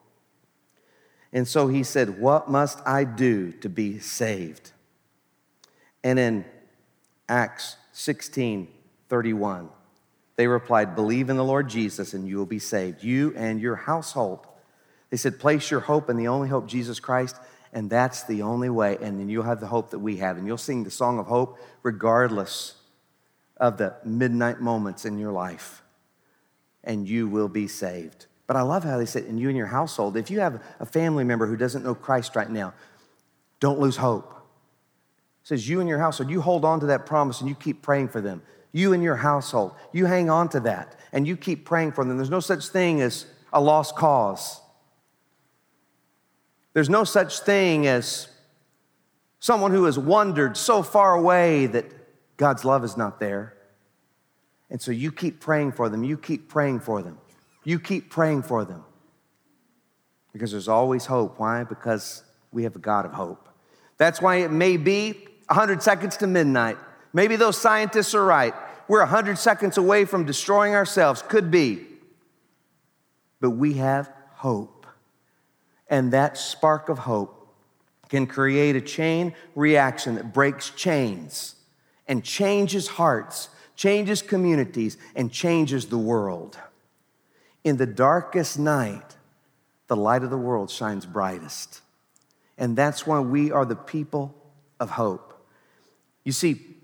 [1.33, 4.73] And so he said, What must I do to be saved?
[6.03, 6.45] And in
[7.29, 8.69] Acts 16
[9.09, 9.69] 31,
[10.37, 13.77] they replied, Believe in the Lord Jesus and you will be saved, you and your
[13.77, 14.47] household.
[15.11, 17.37] They said, Place your hope in the only hope, Jesus Christ,
[17.73, 18.97] and that's the only way.
[19.01, 20.37] And then you'll have the hope that we have.
[20.37, 22.75] And you'll sing the song of hope regardless
[23.57, 25.83] of the midnight moments in your life,
[26.85, 28.27] and you will be saved.
[28.47, 30.87] But I love how they said, and you and your household, if you have a
[30.87, 32.73] family member who doesn't know Christ right now,
[33.61, 34.33] don't lose hope.
[35.43, 37.83] It says, you and your household, you hold on to that promise and you keep
[37.83, 38.43] praying for them.
[38.73, 42.17] You and your household, you hang on to that and you keep praying for them.
[42.17, 44.61] There's no such thing as a lost cause.
[46.79, 48.29] There's no such thing as
[49.41, 51.87] someone who has wandered so far away that
[52.37, 53.57] God's love is not there.
[54.71, 56.05] And so you keep praying for them.
[56.05, 57.19] You keep praying for them.
[57.65, 58.85] You keep praying for them
[60.33, 61.41] because there's always hope.
[61.41, 61.65] Why?
[61.65, 63.49] Because we have a God of hope.
[63.97, 65.15] That's why it may be
[65.49, 66.79] 100 seconds to midnight.
[67.13, 68.55] Maybe those scientists are right.
[68.87, 71.23] We're 100 seconds away from destroying ourselves.
[71.23, 71.85] Could be.
[73.41, 74.78] But we have hope.
[75.89, 77.39] And that spark of hope
[78.09, 81.55] can create a chain reaction that breaks chains
[82.07, 86.59] and changes hearts, changes communities, and changes the world.
[87.65, 89.17] In the darkest night,
[89.89, 91.81] the light of the world shines brightest.
[92.57, 94.35] And that's why we are the people
[94.81, 95.47] of hope.
[96.25, 96.77] You see,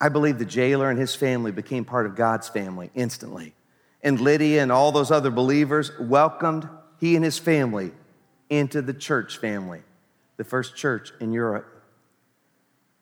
[0.00, 3.54] I believe the jailer and his family became part of God's family instantly.
[4.02, 7.92] And Lydia and all those other believers welcomed he and his family
[8.48, 9.82] into the church family,
[10.36, 11.82] the first church in Europe,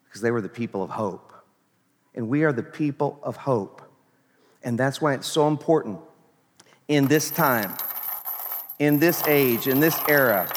[0.05, 1.33] because they were the people of hope.
[2.15, 3.83] And we are the people of hope.
[4.63, 6.01] And that's why it's so important
[6.89, 7.75] in this time,
[8.79, 10.51] in this age, in this era,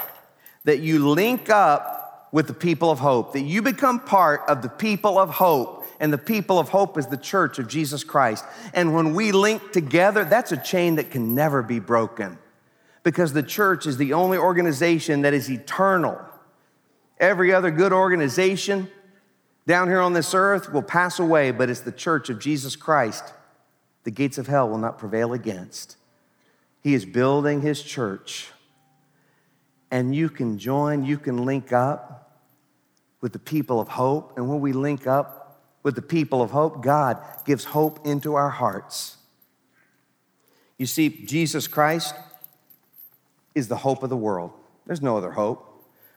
[0.63, 4.69] that you link up with the people of hope, that you become part of the
[4.69, 5.86] people of hope.
[6.00, 8.45] And the people of hope is the church of Jesus Christ.
[8.73, 12.38] And when we link together, that's a chain that can never be broken
[13.07, 16.19] because the church is the only organization that is eternal.
[17.21, 18.89] Every other good organization
[19.65, 23.23] down here on this earth will pass away, but it's the church of Jesus Christ
[24.03, 25.95] the gates of hell will not prevail against.
[26.81, 28.51] He is building his church.
[29.89, 32.41] And you can join, you can link up
[33.21, 34.37] with the people of hope.
[34.37, 38.49] And when we link up with the people of hope, God gives hope into our
[38.49, 39.15] hearts.
[40.77, 42.13] You see, Jesus Christ
[43.58, 44.51] is the hope of the world.
[44.85, 45.63] There's no other hope.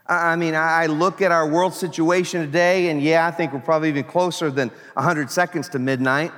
[0.06, 3.88] I mean, I look at our world situation today, and yeah, I think we're probably
[3.88, 6.32] even closer than 100 seconds to midnight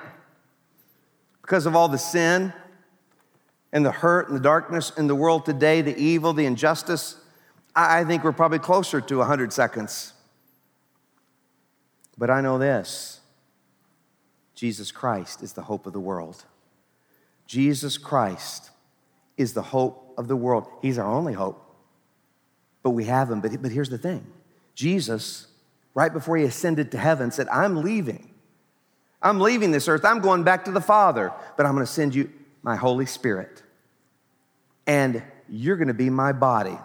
[1.41, 2.53] because of all the sin
[3.73, 7.17] and the hurt and the darkness in the world today, the evil, the injustice,
[7.75, 10.13] I think we're probably closer to 100 seconds.
[12.19, 13.21] But I know this
[14.55, 16.45] Jesus Christ is the hope of the world.
[17.47, 18.71] Jesus Christ
[19.43, 20.67] is the hope of the world.
[20.81, 21.63] He's our only hope.
[22.83, 23.41] But we have him.
[23.41, 24.27] But, but here's the thing
[24.75, 25.49] Jesus,
[25.95, 28.31] right before he ascended to heaven, said, I'm leaving.
[29.21, 30.05] I'm leaving this earth.
[30.05, 32.33] I'm going back to the Father, but I'm going to send you
[32.63, 33.63] my Holy Spirit.
[34.87, 36.77] And you're going to be my body.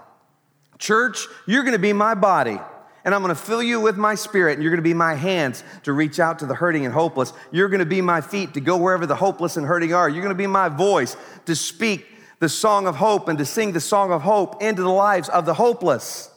[0.78, 2.60] Church, you're going to be my body.
[3.08, 5.14] and I'm going to fill you with my spirit, and you're going to be my
[5.14, 7.32] hands to reach out to the hurting and hopeless.
[7.52, 10.10] You're going to be my feet to go wherever the hopeless and hurting are.
[10.10, 12.06] You're going to be my voice to speak
[12.40, 15.46] the song of hope and to sing the song of hope into the lives of
[15.46, 16.30] the hopeless.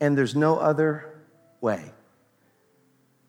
[0.00, 1.22] And there's no other
[1.60, 1.92] way.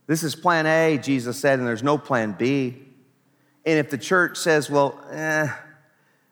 [0.07, 2.77] This is plan A, Jesus said, and there's no plan B.
[3.65, 5.47] And if the church says, well, eh,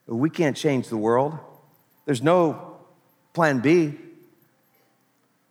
[0.05, 1.37] we can't change the world,
[2.05, 2.77] there's no
[3.33, 3.95] plan B.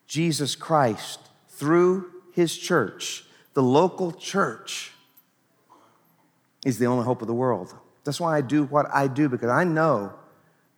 [0.07, 3.25] Jesus Christ, through his church,
[3.55, 4.93] the local church,
[6.65, 7.75] is the only hope of the world.
[8.05, 10.13] That's why I do what I do, because I know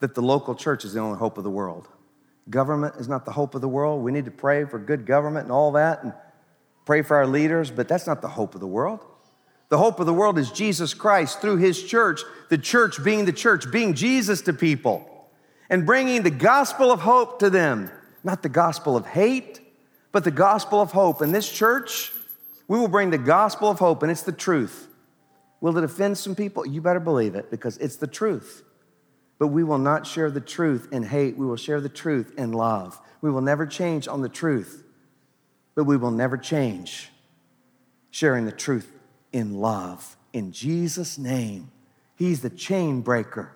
[0.00, 1.88] that the local church is the only hope of the world.
[2.50, 4.02] Government is not the hope of the world.
[4.02, 6.12] We need to pray for good government and all that and
[6.84, 9.00] pray for our leaders, but that's not the hope of the world.
[9.70, 12.20] The hope of the world is Jesus Christ through his church,
[12.50, 15.10] the church being the church, being Jesus to people
[15.70, 17.90] and bringing the gospel of hope to them.
[18.22, 19.60] Not the gospel of hate,
[20.12, 21.22] but the gospel of hope.
[21.22, 22.12] In this church,
[22.68, 24.88] we will bring the gospel of hope, and it's the truth.
[25.64, 26.66] Will it offend some people?
[26.66, 28.62] You better believe it because it's the truth.
[29.38, 31.38] But we will not share the truth in hate.
[31.38, 33.00] We will share the truth in love.
[33.22, 34.84] We will never change on the truth,
[35.74, 37.08] but we will never change
[38.10, 38.92] sharing the truth
[39.32, 40.18] in love.
[40.34, 41.70] In Jesus' name,
[42.14, 43.50] He's the chain breaker.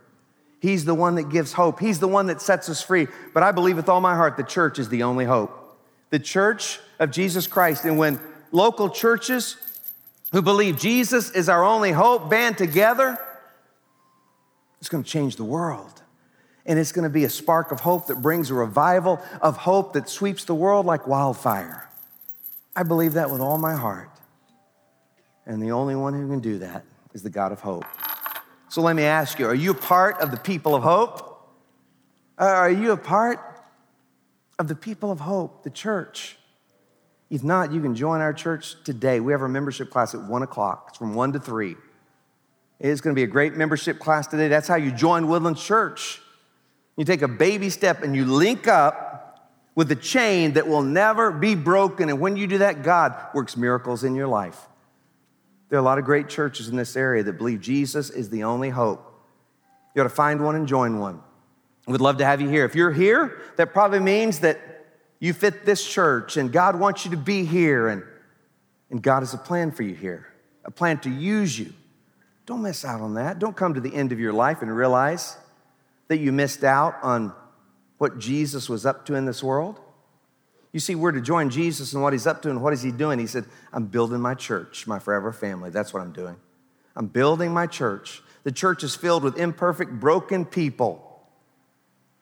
[0.61, 1.79] He's the one that gives hope.
[1.79, 3.07] He's the one that sets us free.
[3.35, 5.79] But I believe with all my heart the church is the only hope.
[6.09, 7.85] The church of Jesus Christ.
[7.85, 8.19] And when
[8.51, 9.59] local churches
[10.33, 13.19] who believe Jesus is our only hope band together,
[14.81, 16.03] it's going to change the world.
[16.67, 19.95] And it's going to be a spark of hope that brings a revival of hope
[19.95, 21.89] that sweeps the world like wildfire.
[22.77, 24.11] I believe that with all my heart.
[25.47, 27.87] And the only one who can do that is the God of hope.
[28.69, 31.25] So let me ask you are you a part of the people of hope?
[32.39, 33.41] Uh, are you a part
[34.59, 36.37] of the people of hope, the church?
[37.31, 39.21] If not, you can join our church today.
[39.21, 41.77] We have our membership class at one o'clock, it's from one to three.
[42.81, 44.47] It's going to be a great membership class today.
[44.47, 46.21] That's how you join Woodlands Church.
[46.97, 51.31] You take a baby step and you link up with a chain that will never
[51.31, 52.09] be broken.
[52.09, 54.69] And when you do that, God works miracles in your life.
[55.69, 58.45] There are a lot of great churches in this area that believe Jesus is the
[58.45, 59.05] only hope.
[59.95, 61.21] You ought to find one and join one.
[61.87, 62.65] We'd love to have you here.
[62.65, 64.61] If you're here, that probably means that
[65.21, 68.03] you fit this church and God wants you to be here and,
[68.91, 70.27] and God has a plan for you here,
[70.65, 71.73] a plan to use you.
[72.47, 73.39] Don't miss out on that.
[73.39, 75.37] Don't come to the end of your life and realize
[76.09, 77.33] that you missed out on
[77.99, 79.81] what Jesus was up to in this world.
[80.73, 82.93] You see, we're to join Jesus and what he's up to and what is he
[82.93, 83.19] doing?
[83.19, 85.71] He said, I'm building my church, my forever family.
[85.71, 86.37] That's what I'm doing.
[86.95, 88.23] I'm building my church.
[88.45, 91.27] The church is filled with imperfect, broken people,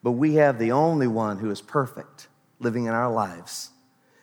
[0.01, 2.27] but we have the only one who is perfect
[2.59, 3.69] living in our lives.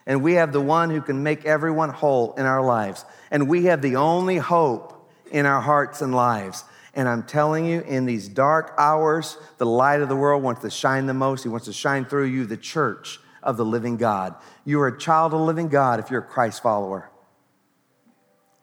[0.07, 3.05] And we have the one who can make everyone whole in our lives.
[3.30, 6.64] And we have the only hope in our hearts and lives.
[6.95, 10.70] And I'm telling you, in these dark hours, the light of the world wants to
[10.70, 11.43] shine the most.
[11.43, 14.35] He wants to shine through you, the church of the living God.
[14.64, 17.11] You are a child of the living God if you're a Christ follower.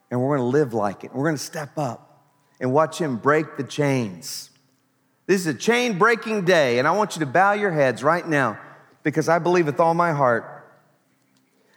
[0.10, 1.14] And we're going to live like it.
[1.14, 2.26] We're going to step up
[2.60, 4.50] and watch Him break the chains.
[5.26, 8.28] This is a chain breaking day, and I want you to bow your heads right
[8.28, 8.60] now
[9.04, 10.62] because I believe with all my heart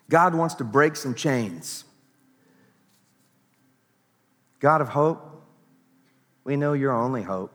[0.08, 1.84] God wants to break some chains.
[4.60, 5.42] God of hope,
[6.44, 7.52] we know you're only hope.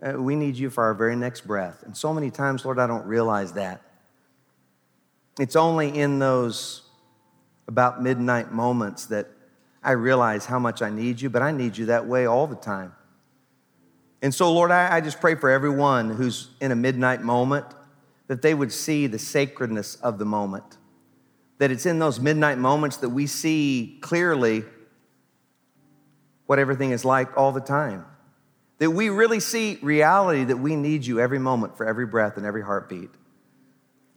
[0.00, 1.82] Uh, we need you for our very next breath.
[1.82, 3.82] And so many times, Lord, I don't realize that.
[5.40, 6.82] It's only in those
[7.66, 9.28] about midnight moments that
[9.82, 12.56] I realize how much I need you, but I need you that way all the
[12.56, 12.92] time.
[14.22, 17.66] And so, Lord, I, I, just pray for everyone who's in a midnight moment
[18.28, 20.76] that they would see the sacredness of the moment.
[21.58, 24.64] That it's in those midnight moments that we see clearly
[26.46, 28.04] what everything is like all the time.
[28.78, 32.46] That we really see reality that we need you every moment for every breath and
[32.46, 33.10] every heartbeat.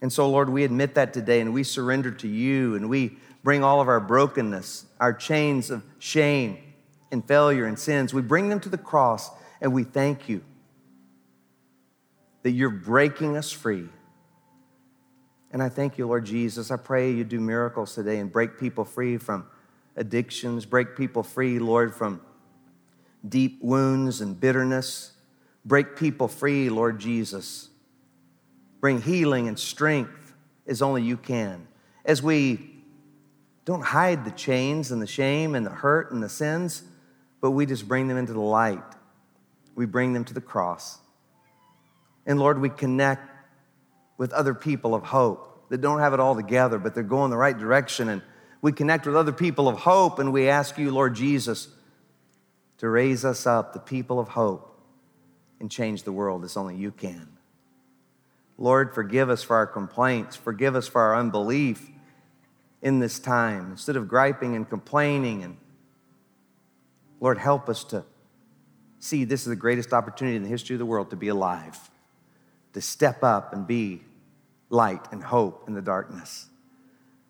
[0.00, 3.64] And so, Lord, we admit that today and we surrender to you and we bring
[3.64, 6.58] all of our brokenness, our chains of shame
[7.10, 10.42] and failure and sins, we bring them to the cross and we thank you
[12.42, 13.88] that you're breaking us free.
[15.52, 16.70] And I thank you, Lord Jesus.
[16.70, 19.46] I pray you do miracles today and break people free from
[19.96, 22.22] addictions, break people free, Lord, from
[23.28, 25.12] deep wounds and bitterness.
[25.64, 27.68] Break people free, Lord Jesus
[28.82, 30.34] bring healing and strength
[30.66, 31.68] as only you can.
[32.04, 32.82] As we
[33.64, 36.82] don't hide the chains and the shame and the hurt and the sins,
[37.40, 38.82] but we just bring them into the light.
[39.76, 40.98] We bring them to the cross.
[42.26, 43.31] And Lord, we connect
[44.22, 47.36] with other people of hope that don't have it all together, but they're going the
[47.36, 48.08] right direction.
[48.08, 48.22] And
[48.60, 51.66] we connect with other people of hope, and we ask you, Lord Jesus,
[52.78, 54.80] to raise us up, the people of hope,
[55.58, 57.36] and change the world as only you can.
[58.58, 61.90] Lord, forgive us for our complaints, forgive us for our unbelief
[62.80, 63.72] in this time.
[63.72, 65.56] Instead of griping and complaining, and
[67.18, 68.04] Lord, help us to
[69.00, 71.90] see this is the greatest opportunity in the history of the world to be alive,
[72.74, 74.02] to step up and be
[74.72, 76.46] light and hope in the darkness.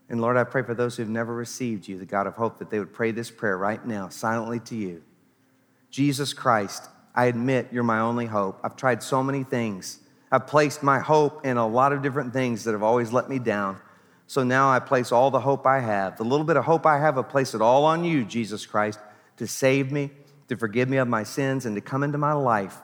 [0.08, 2.58] And Lord, I pray for those who have never received you, the God of hope,
[2.58, 5.02] that they would pray this prayer right now, silently to you.
[5.90, 8.60] Jesus Christ, I admit you're my only hope.
[8.62, 9.98] I've tried so many things.
[10.30, 13.38] I've placed my hope in a lot of different things that have always let me
[13.38, 13.78] down.
[14.26, 16.98] So now I place all the hope I have, the little bit of hope I
[16.98, 19.00] have, I place it all on you, Jesus Christ,
[19.36, 20.10] to save me,
[20.48, 22.78] to forgive me of my sins, and to come into my life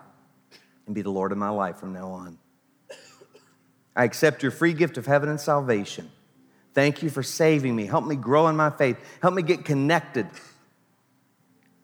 [0.87, 2.39] and be the Lord of my life from now on.
[3.99, 6.09] I accept your free gift of heaven and salvation.
[6.73, 7.85] Thank you for saving me.
[7.85, 8.97] Help me grow in my faith.
[9.21, 10.29] Help me get connected,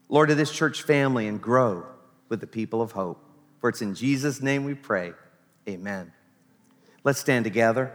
[0.08, 1.84] Lord, to this church family and grow
[2.28, 3.20] with the people of hope.
[3.60, 5.12] For it's in Jesus' name we pray.
[5.68, 6.12] Amen.
[7.02, 7.92] Let's stand together.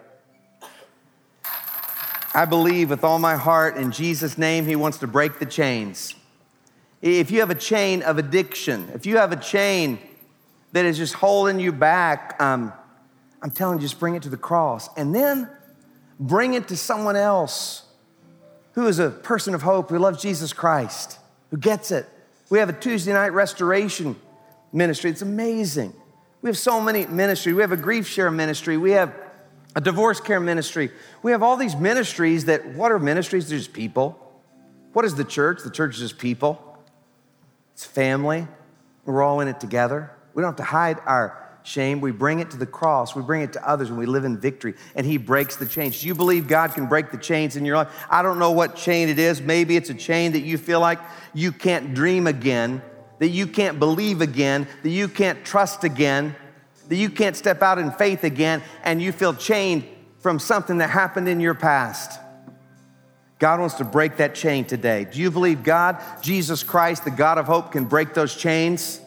[2.36, 6.14] I believe with all my heart in Jesus' name, He wants to break the chains.
[7.02, 9.98] If you have a chain of addiction, if you have a chain
[10.74, 12.74] that is just holding you back, um,
[13.42, 15.50] I'm telling you, just bring it to the cross and then
[16.20, 17.84] bring it to someone else
[18.74, 21.18] who is a person of hope, who loves Jesus Christ,
[21.52, 22.08] who gets it.
[22.50, 24.16] We have a Tuesday night restoration
[24.72, 25.10] ministry.
[25.10, 25.94] It's amazing.
[26.42, 27.56] We have so many ministries.
[27.56, 28.78] We have a grief share ministry.
[28.78, 29.14] We have
[29.76, 30.92] a divorce care ministry.
[31.22, 33.50] We have all these ministries that, what are ministries?
[33.50, 34.18] They're just people.
[34.94, 35.64] What is the church?
[35.64, 36.78] The church is just people.
[37.74, 38.48] It's family.
[39.06, 40.12] We're all in it together.
[40.34, 42.02] We don't have to hide our shame.
[42.02, 43.16] We bring it to the cross.
[43.16, 44.76] We bring it to others and we live in victory.
[44.96, 46.02] And He breaks the chains.
[46.02, 47.90] Do you believe God can break the chains in your life?
[48.10, 49.42] I don't know what chain it is.
[49.42, 51.00] Maybe it's a chain that you feel like
[51.34, 52.82] you can't dream again,
[53.20, 56.36] that you can't believe again, that you can't trust again,
[56.88, 59.86] that you can't step out in faith again, and you feel chained
[60.20, 62.20] from something that happened in your past.
[63.38, 65.06] God wants to break that chain today.
[65.06, 69.00] Do you believe God, Jesus Christ, the God of hope, can break those chains?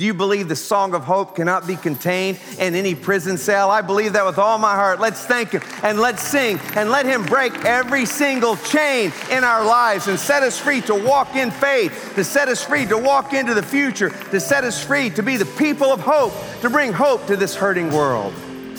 [0.00, 3.70] Do you believe the song of hope cannot be contained in any prison cell?
[3.70, 4.98] I believe that with all my heart.
[4.98, 9.62] Let's thank Him and let's sing and let Him break every single chain in our
[9.62, 13.34] lives and set us free to walk in faith, to set us free to walk
[13.34, 16.32] into the future, to set us free to be the people of hope,
[16.62, 18.32] to bring hope to this hurting world.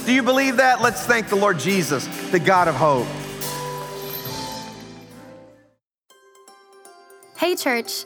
[0.08, 0.82] Do you believe that?
[0.82, 3.06] Let's thank the Lord Jesus, the God of hope.
[7.38, 8.06] Hey, church.